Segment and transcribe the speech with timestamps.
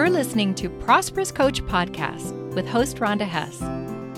[0.00, 3.58] You're listening to Prosperous Coach Podcast with host Rhonda Hess,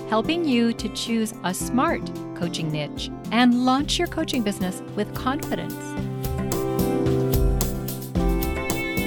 [0.08, 2.06] helping you to choose a smart
[2.36, 5.74] coaching niche and launch your coaching business with confidence.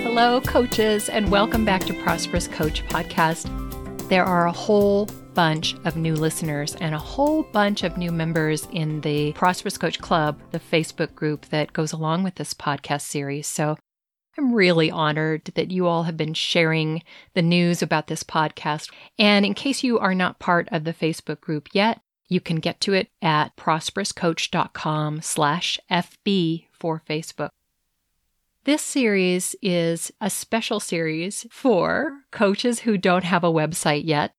[0.03, 3.47] Hello, coaches, and welcome back to Prosperous Coach Podcast.
[4.09, 8.67] There are a whole bunch of new listeners and a whole bunch of new members
[8.73, 13.47] in the Prosperous Coach Club, the Facebook group that goes along with this podcast series.
[13.47, 13.77] So
[14.37, 17.03] I'm really honored that you all have been sharing
[17.33, 18.91] the news about this podcast.
[19.17, 22.81] And in case you are not part of the Facebook group yet, you can get
[22.81, 27.49] to it at prosperouscoach.com slash FB for Facebook.
[28.65, 34.33] This series is a special series for coaches who don't have a website yet.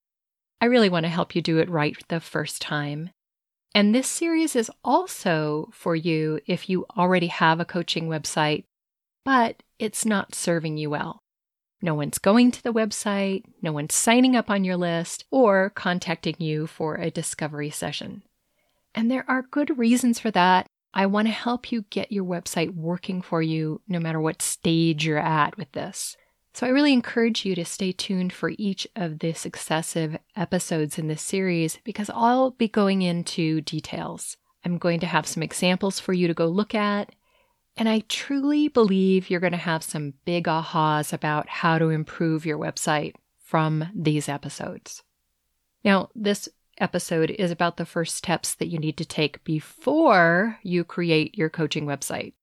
[0.60, 3.10] I really want to help you do it right the first time.
[3.74, 8.65] And this series is also for you if you already have a coaching website,
[9.27, 11.21] but it's not serving you well.
[11.82, 16.37] No one's going to the website, no one's signing up on your list, or contacting
[16.38, 18.23] you for a discovery session.
[18.95, 20.66] And there are good reasons for that.
[20.95, 25.04] I want to help you get your website working for you no matter what stage
[25.04, 26.16] you're at with this.
[26.54, 31.09] So I really encourage you to stay tuned for each of the successive episodes in
[31.09, 34.37] this series because I'll be going into details.
[34.65, 37.13] I'm going to have some examples for you to go look at
[37.77, 42.46] and I truly believe you're going to have some big ahas about how to improve
[42.46, 45.02] your website from these episodes.
[45.85, 50.85] Now, this episode is about the first steps that you need to take before you
[50.85, 52.35] create your coaching website.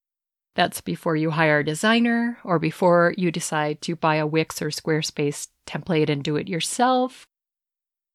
[0.56, 4.70] That's before you hire a designer or before you decide to buy a Wix or
[4.70, 7.28] Squarespace template and do it yourself,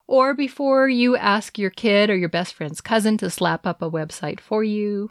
[0.07, 3.91] or before you ask your kid or your best friend's cousin to slap up a
[3.91, 5.09] website for you,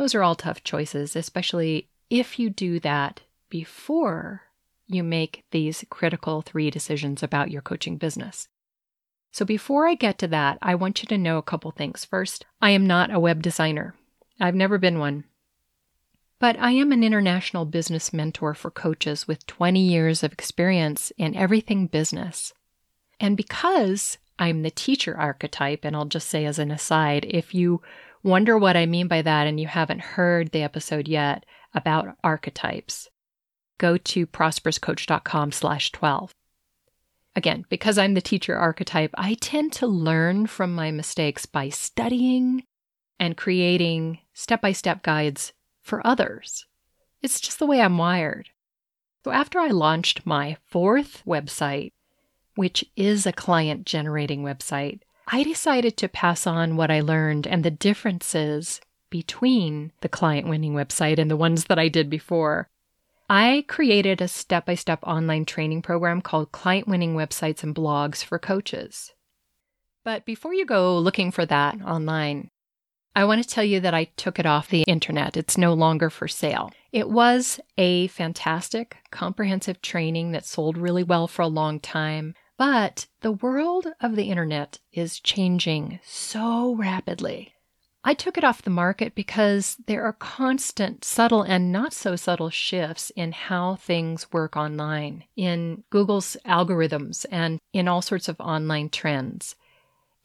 [0.00, 3.20] those are all tough choices, especially if you do that
[3.50, 4.44] before
[4.86, 8.48] you make these critical three decisions about your coaching business.
[9.30, 12.06] So, before I get to that, I want you to know a couple things.
[12.06, 13.94] First, I am not a web designer,
[14.40, 15.24] I've never been one.
[16.38, 21.36] But I am an international business mentor for coaches with 20 years of experience in
[21.36, 22.54] everything business.
[23.20, 27.82] And because I'm the teacher archetype, and I'll just say as an aside, if you
[28.22, 31.44] wonder what I mean by that and you haven't heard the episode yet
[31.74, 33.08] about archetypes,
[33.78, 36.32] go to prosperouscoach.com slash 12.
[37.36, 42.64] Again, because I'm the teacher archetype, I tend to learn from my mistakes by studying
[43.18, 46.66] and creating step by step guides for others.
[47.22, 48.48] It's just the way I'm wired.
[49.24, 51.92] So after I launched my fourth website,
[52.56, 55.00] which is a client generating website,
[55.32, 58.80] I decided to pass on what I learned and the differences
[59.10, 62.68] between the client winning website and the ones that I did before.
[63.28, 68.24] I created a step by step online training program called Client Winning Websites and Blogs
[68.24, 69.12] for Coaches.
[70.02, 72.50] But before you go looking for that online,
[73.14, 75.36] I want to tell you that I took it off the internet.
[75.36, 76.72] It's no longer for sale.
[76.90, 82.34] It was a fantastic, comprehensive training that sold really well for a long time.
[82.60, 87.54] But the world of the internet is changing so rapidly.
[88.04, 92.50] I took it off the market because there are constant, subtle, and not so subtle
[92.50, 98.90] shifts in how things work online, in Google's algorithms, and in all sorts of online
[98.90, 99.56] trends.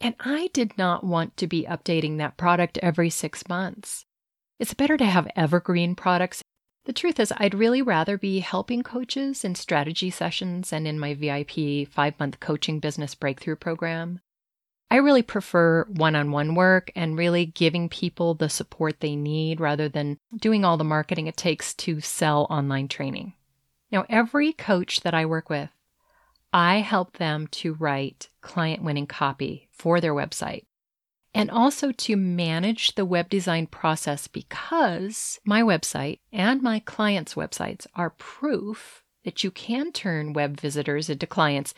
[0.02, 4.06] And I did not want to be updating that product every six months.
[4.59, 6.44] It's better to have evergreen products
[6.85, 11.13] the truth is, I'd really rather be helping coaches in strategy sessions and in my
[11.16, 14.22] VIP five month coaching business breakthrough program.
[14.91, 19.59] I really prefer one on one work and really giving people the support they need
[19.59, 23.34] rather than doing all the marketing it takes to sell online training.
[23.91, 25.69] Now, every coach that I work with,
[26.53, 30.66] I help them to write client winning copy for their website
[31.35, 37.85] and also to manage the web design process because my website and my clients' websites
[37.93, 41.73] are proof that you can turn web visitors into clients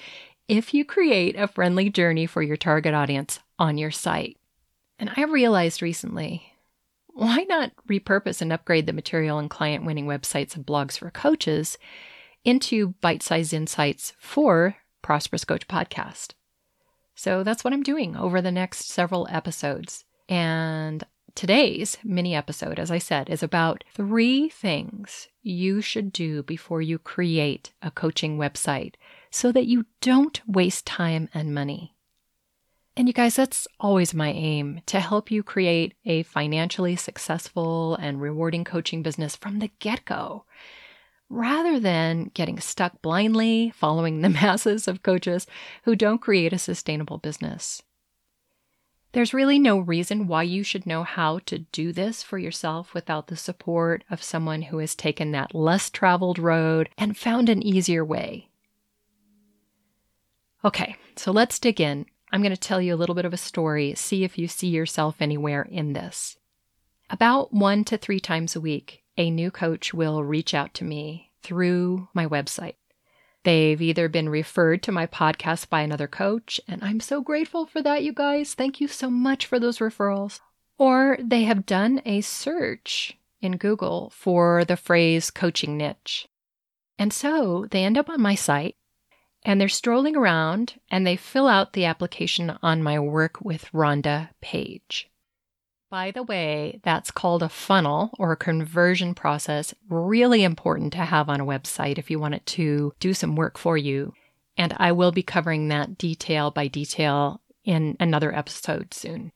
[0.48, 4.38] if you create a friendly journey for your target audience on your site.
[5.00, 6.54] And I realized recently
[7.08, 11.80] why not repurpose and upgrade the material in client winning websites and blogs for coaches
[12.46, 16.34] into bite sized insights for Prosperous Coach Podcast?
[17.18, 20.06] So that's what I'm doing over the next several episodes.
[20.30, 21.04] And
[21.34, 27.00] today's mini episode, as I said, is about three things you should do before you
[27.00, 28.94] create a coaching website
[29.32, 31.96] so that you don't waste time and money.
[32.96, 38.22] And you guys, that's always my aim to help you create a financially successful and
[38.22, 40.46] rewarding coaching business from the get go.
[41.30, 45.48] Rather than getting stuck blindly following the masses of coaches
[45.84, 47.82] who don't create a sustainable business.
[49.14, 53.28] There's really no reason why you should know how to do this for yourself without
[53.28, 58.04] the support of someone who has taken that less traveled road and found an easier
[58.06, 58.50] way.
[60.64, 62.06] Okay, so let's dig in.
[62.32, 64.68] I'm going to tell you a little bit of a story, see if you see
[64.68, 66.38] yourself anywhere in this.
[67.10, 71.32] About one to three times a week, a new coach will reach out to me
[71.42, 72.76] through my website.
[73.44, 77.82] They've either been referred to my podcast by another coach, and I'm so grateful for
[77.82, 78.54] that, you guys.
[78.54, 80.40] Thank you so much for those referrals.
[80.78, 86.28] Or they have done a search in Google for the phrase coaching niche.
[87.00, 88.76] And so they end up on my site
[89.44, 94.30] and they're strolling around and they fill out the application on my Work with Rhonda
[94.42, 95.10] page.
[95.90, 101.30] By the way, that's called a funnel or a conversion process, really important to have
[101.30, 104.14] on a website if you want it to do some work for you.
[104.58, 109.32] And I will be covering that detail by detail in another episode soon.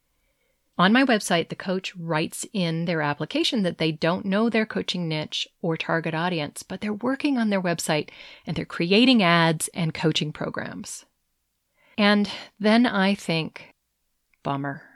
[0.77, 5.07] On my website, the coach writes in their application that they don't know their coaching
[5.07, 8.09] niche or target audience, but they're working on their website
[8.45, 11.05] and they're creating ads and coaching programs.
[11.97, 13.73] And then I think,
[14.43, 14.90] bummer.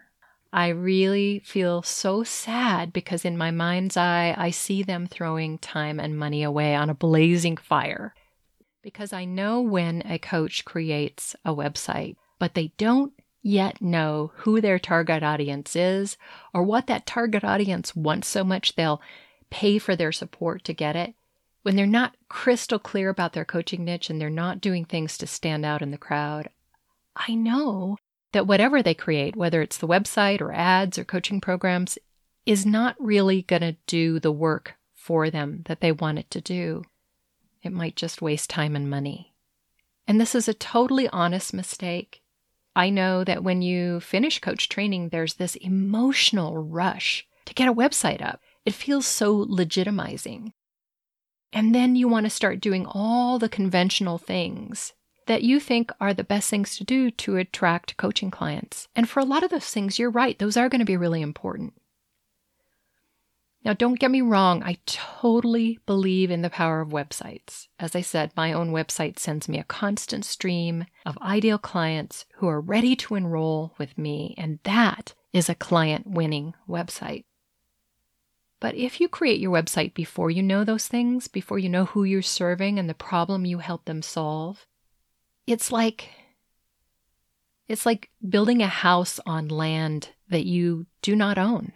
[0.55, 5.99] I really feel so sad because in my mind's eye, I see them throwing time
[5.99, 8.15] and money away on a blazing fire.
[8.81, 13.11] Because I know when a coach creates a website, but they don't
[13.41, 16.15] yet know who their target audience is
[16.53, 19.01] or what that target audience wants so much they'll
[19.49, 21.15] pay for their support to get it.
[21.63, 25.27] When they're not crystal clear about their coaching niche and they're not doing things to
[25.27, 26.47] stand out in the crowd,
[27.13, 27.97] I know
[28.35, 31.97] that whatever they create, whether it's the website or ads or coaching programs,
[32.45, 36.41] is not really going to do the work for them that they want it to
[36.41, 36.83] do.
[37.63, 39.33] It might just waste time and money.
[40.05, 42.23] And this is a totally honest mistake.
[42.75, 47.73] I know that when you finish coach training, there's this emotional rush to get a
[47.73, 48.41] website up.
[48.65, 50.51] It feels so legitimizing.
[51.53, 54.91] And then you want to start doing all the conventional things
[55.25, 58.87] that you think are the best things to do to attract coaching clients.
[58.95, 61.21] And for a lot of those things, you're right, those are going to be really
[61.21, 61.73] important.
[63.63, 67.67] Now, don't get me wrong, I totally believe in the power of websites.
[67.79, 72.47] As I said, my own website sends me a constant stream of ideal clients who
[72.47, 77.25] are ready to enroll with me, and that is a client winning website.
[78.59, 82.03] But if you create your website before you know those things, before you know who
[82.03, 84.67] you're serving and the problem you help them solve,
[85.47, 86.09] it's like
[87.67, 91.73] it's like building a house on land that you do not own.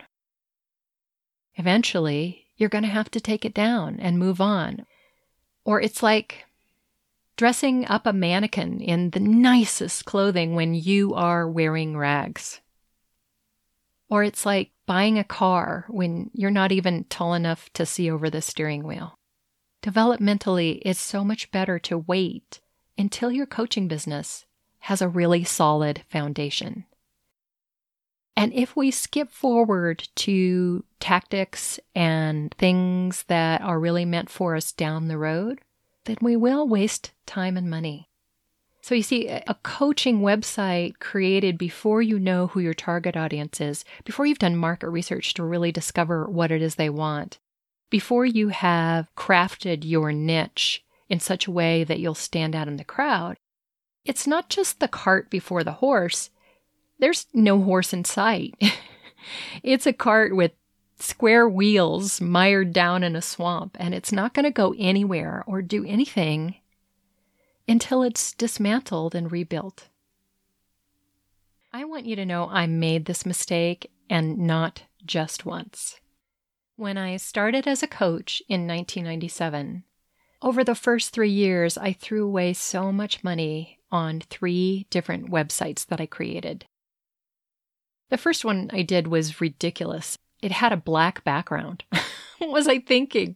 [1.56, 4.86] Eventually, you're going to have to take it down and move on.
[5.66, 6.45] Or it's like
[7.38, 12.62] dressing up a mannequin in the nicest clothing when you are wearing rags.
[14.10, 18.30] Or it's like buying a car when you're not even tall enough to see over
[18.30, 19.16] the steering wheel.
[19.83, 22.60] Developmentally, it's so much better to wait
[23.00, 24.46] until your coaching business
[24.80, 26.86] has a really solid foundation.
[28.36, 34.71] And if we skip forward to tactics and things that are really meant for us
[34.71, 35.59] down the road,
[36.06, 38.09] then we will waste time and money.
[38.81, 43.83] So, you see, a coaching website created before you know who your target audience is,
[44.06, 47.40] before you've done market research to really discover what it is they want,
[47.90, 52.78] before you have crafted your niche in such a way that you'll stand out in
[52.78, 53.37] the crowd,
[54.06, 56.30] it's not just the cart before the horse.
[56.99, 58.56] There's no horse in sight.
[59.63, 60.51] it's a cart with
[60.99, 65.61] square wheels mired down in a swamp, and it's not going to go anywhere or
[65.61, 66.56] do anything
[67.68, 69.89] until it's dismantled and rebuilt.
[71.71, 75.99] I want you to know I made this mistake and not just once.
[76.75, 79.83] When I started as a coach in 1997,
[80.42, 85.86] over the first three years, I threw away so much money on three different websites
[85.88, 86.66] that I created.
[88.10, 90.18] The first one I did was ridiculous.
[90.42, 91.84] It had a black background.
[92.40, 93.36] what was I thinking?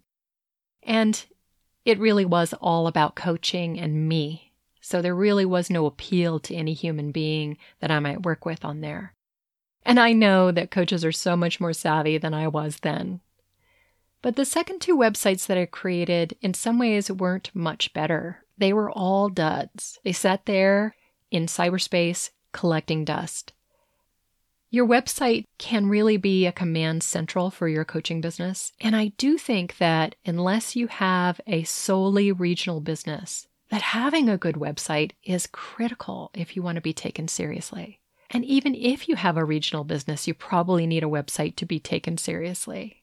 [0.81, 1.23] And
[1.85, 4.53] it really was all about coaching and me.
[4.81, 8.65] So there really was no appeal to any human being that I might work with
[8.65, 9.13] on there.
[9.85, 13.21] And I know that coaches are so much more savvy than I was then.
[14.23, 18.45] But the second two websites that I created in some ways weren't much better.
[18.57, 19.99] They were all duds.
[20.03, 20.95] They sat there
[21.29, 23.51] in cyberspace collecting dust.
[24.69, 28.71] Your website can really be a command central for your coaching business.
[28.79, 34.37] And I do think that unless you have a solely regional business, that having a
[34.37, 37.99] good website is critical if you want to be taken seriously.
[38.29, 41.79] And even if you have a regional business, you probably need a website to be
[41.79, 43.01] taken seriously.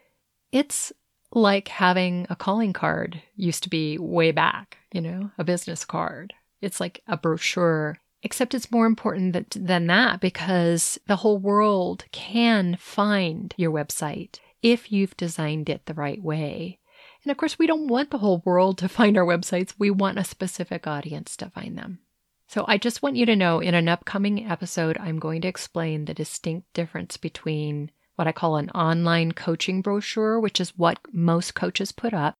[0.50, 0.92] It's
[1.32, 6.32] like having a calling card used to be way back, you know, a business card.
[6.60, 12.04] It's like a brochure, except it's more important that, than that because the whole world
[12.12, 16.78] can find your website if you've designed it the right way.
[17.24, 19.74] And of course, we don't want the whole world to find our websites.
[19.78, 22.00] We want a specific audience to find them.
[22.46, 26.04] So I just want you to know in an upcoming episode, I'm going to explain
[26.04, 31.54] the distinct difference between what I call an online coaching brochure, which is what most
[31.54, 32.34] coaches put up,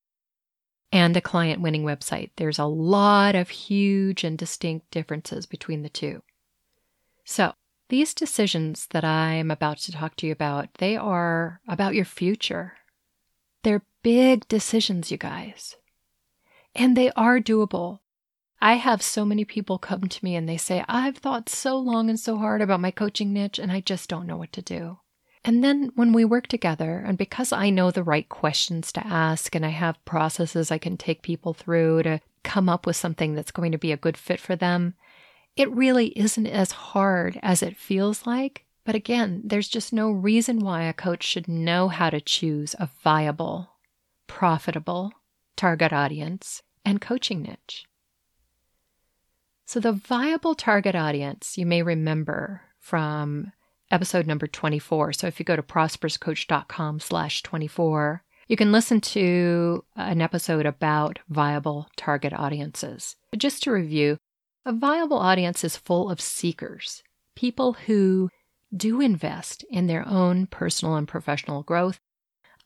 [0.92, 2.32] and a client winning website.
[2.37, 6.22] There's a lot of huge and distinct differences between the two.
[7.25, 7.54] So,
[7.88, 12.75] these decisions that I'm about to talk to you about, they are about your future.
[13.62, 15.76] They're big decisions, you guys.
[16.75, 18.00] And they are doable.
[18.60, 22.10] I have so many people come to me and they say, I've thought so long
[22.10, 24.99] and so hard about my coaching niche and I just don't know what to do.
[25.44, 29.54] And then when we work together, and because I know the right questions to ask
[29.54, 33.50] and I have processes I can take people through to come up with something that's
[33.50, 34.94] going to be a good fit for them,
[35.56, 38.66] it really isn't as hard as it feels like.
[38.85, 42.90] But again, there's just no reason why a coach should know how to choose a
[43.02, 43.70] viable,
[44.26, 45.12] profitable
[45.56, 47.85] target audience and coaching niche.
[49.66, 53.52] So, the viable target audience, you may remember from
[53.90, 55.12] episode number 24.
[55.12, 61.18] So, if you go to prosperouscoach.com slash 24, you can listen to an episode about
[61.28, 63.16] viable target audiences.
[63.30, 64.18] But Just to review,
[64.64, 67.02] a viable audience is full of seekers,
[67.37, 68.30] people who
[68.75, 71.99] do invest in their own personal and professional growth.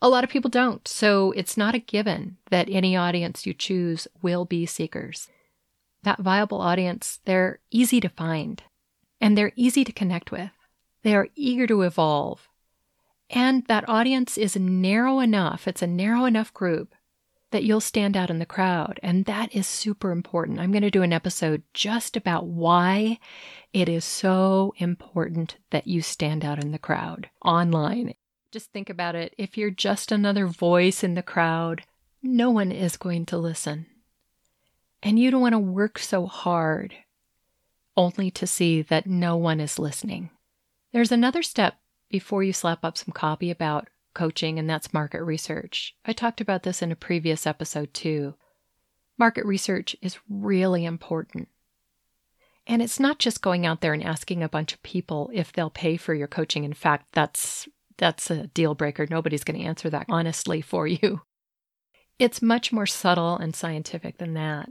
[0.02, 4.06] A lot of people don't, so it's not a given that any audience you choose
[4.22, 5.28] will be seekers
[6.04, 8.62] that viable audience, they're easy to find
[9.20, 10.50] and they're easy to connect with.
[11.04, 12.48] They are eager to evolve.
[13.30, 16.94] And that audience is narrow enough, it's a narrow enough group
[17.50, 18.98] that you'll stand out in the crowd.
[19.00, 20.58] And that is super important.
[20.58, 23.20] I'm going to do an episode just about why
[23.72, 28.14] it is so important that you stand out in the crowd online.
[28.50, 29.34] Just think about it.
[29.38, 31.84] If you're just another voice in the crowd,
[32.22, 33.86] no one is going to listen.
[35.00, 36.94] And you don't want to work so hard
[37.96, 40.30] only to see that no one is listening.
[40.94, 41.74] There's another step
[42.08, 45.96] before you slap up some copy about coaching, and that's market research.
[46.04, 48.34] I talked about this in a previous episode too.
[49.18, 51.48] Market research is really important.
[52.64, 55.68] And it's not just going out there and asking a bunch of people if they'll
[55.68, 56.62] pay for your coaching.
[56.62, 59.04] In fact, that's that's a deal breaker.
[59.10, 61.22] Nobody's going to answer that honestly for you.
[62.20, 64.70] It's much more subtle and scientific than that.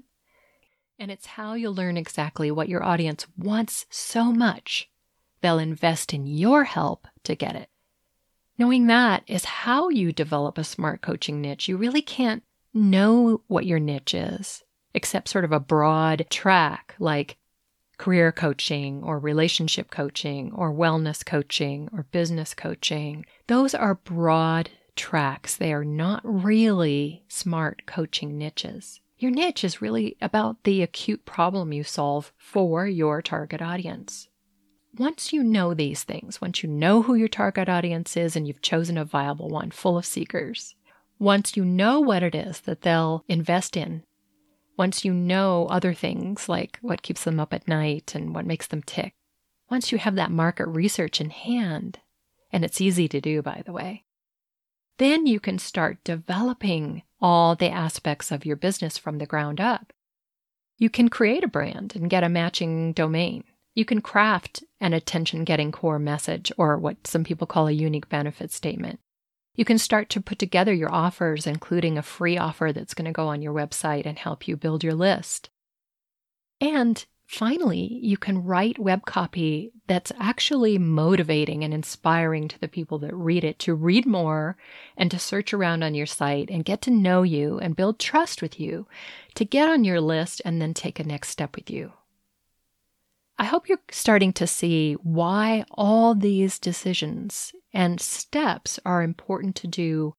[0.97, 4.89] And it's how you'll learn exactly what your audience wants so much,
[5.43, 7.69] they'll invest in your help to get it.
[8.57, 11.67] Knowing that is how you develop a smart coaching niche.
[11.67, 17.37] You really can't know what your niche is, except sort of a broad track like
[17.97, 23.25] career coaching or relationship coaching or wellness coaching or business coaching.
[23.47, 25.57] Those are broad tracks.
[25.57, 29.01] They are not really smart coaching niches.
[29.17, 34.29] Your niche is really about the acute problem you solve for your target audience.
[34.97, 38.61] Once you know these things, once you know who your target audience is and you've
[38.61, 40.75] chosen a viable one full of seekers,
[41.17, 44.03] once you know what it is that they'll invest in,
[44.77, 48.67] once you know other things like what keeps them up at night and what makes
[48.67, 49.13] them tick,
[49.67, 51.97] once you have that market research in hand,
[52.51, 54.03] and it's easy to do, by the way,
[54.99, 59.91] then you can start developing all the aspects of your business from the ground up.
[60.77, 63.43] You can create a brand and get a matching domain.
[63.75, 68.09] You can craft an attention getting core message, or what some people call a unique
[68.09, 68.99] benefit statement.
[69.55, 73.11] You can start to put together your offers, including a free offer that's going to
[73.11, 75.49] go on your website and help you build your list.
[76.59, 82.99] And finally, you can write web copy that's actually motivating and inspiring to the people
[82.99, 84.55] that read it to read more
[84.97, 88.41] and to search around on your site and get to know you and build trust
[88.41, 88.87] with you,
[89.35, 91.93] to get on your list and then take a next step with you.
[93.37, 99.67] I hope you're starting to see why all these decisions and steps are important to
[99.67, 100.15] do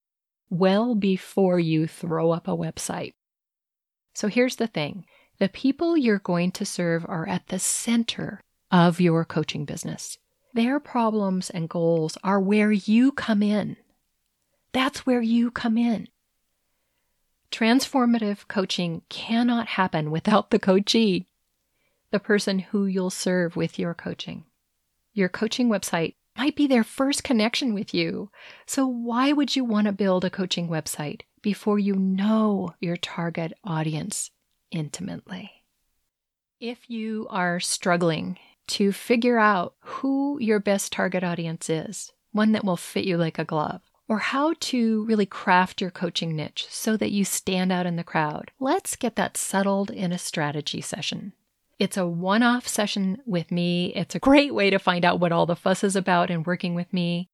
[0.50, 3.14] well before you throw up a website.
[4.14, 5.04] So here's the thing
[5.38, 8.40] the people you're going to serve are at the center
[8.70, 10.18] of your coaching business.
[10.52, 13.76] Their problems and goals are where you come in.
[14.72, 16.08] That's where you come in.
[17.50, 21.26] Transformative coaching cannot happen without the coachee,
[22.14, 24.44] the person who you'll serve with your coaching.
[25.14, 28.30] Your coaching website might be their first connection with you.
[28.66, 33.52] So, why would you want to build a coaching website before you know your target
[33.64, 34.30] audience
[34.70, 35.50] intimately?
[36.60, 42.64] If you are struggling to figure out who your best target audience is, one that
[42.64, 46.96] will fit you like a glove, or how to really craft your coaching niche so
[46.96, 51.32] that you stand out in the crowd, let's get that settled in a strategy session.
[51.78, 53.92] It's a one off session with me.
[53.94, 56.74] It's a great way to find out what all the fuss is about in working
[56.74, 57.28] with me.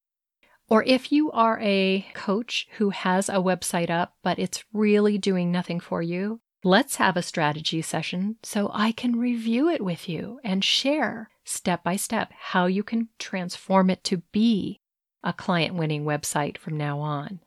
[0.67, 5.51] Or if you are a coach who has a website up, but it's really doing
[5.51, 10.39] nothing for you, let's have a strategy session so I can review it with you
[10.43, 14.79] and share step by step how you can transform it to be
[15.23, 17.41] a client winning website from now on.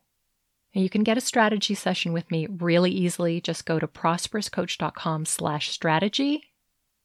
[0.74, 3.40] And you can get a strategy session with me really easily.
[3.40, 6.53] Just go to prosperouscoach.com slash strategy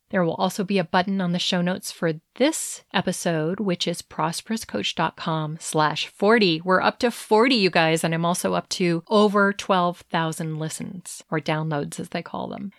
[0.10, 4.02] there will also be a button on the show notes for this episode, which is
[4.02, 6.62] prosperouscoach.com slash 40.
[6.62, 11.40] We're up to 40, you guys, and I'm also up to over 12,000 listens or
[11.40, 12.72] downloads as they call them.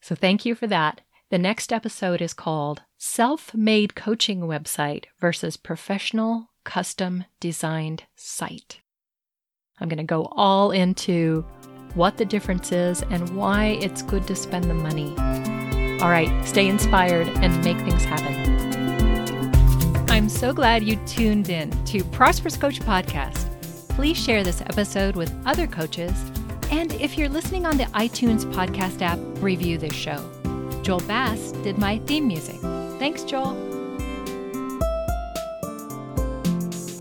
[0.00, 1.00] So thank you for that.
[1.30, 8.80] The next episode is called Self Made Coaching Website versus Professional Custom Designed Site.
[9.80, 11.44] I'm going to go all into
[11.94, 15.51] what the difference is and why it's good to spend the money.
[16.02, 18.34] All right, stay inspired and make things happen.
[20.10, 23.48] I'm so glad you tuned in to Prosperous Coach Podcast.
[23.90, 26.12] Please share this episode with other coaches.
[26.72, 30.28] And if you're listening on the iTunes podcast app, review this show.
[30.82, 32.60] Joel Bass did my theme music.
[32.98, 33.71] Thanks, Joel.